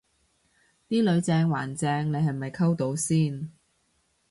[0.89, 3.51] 啲女正還正你係咪溝到先